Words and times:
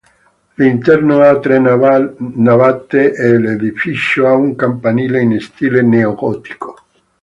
L'interno 0.55 1.21
ha 1.21 1.37
tre 1.39 1.59
navate 1.59 3.11
è 3.11 3.37
l'edificio 3.37 4.25
ha 4.25 4.33
un 4.33 4.55
campanile 4.55 5.21
in 5.21 5.39
stile 5.39 5.83
neogotico. 5.83 6.73